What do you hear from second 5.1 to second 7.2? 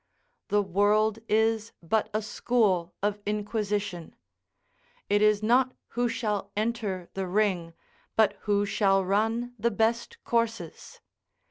is not who shall enter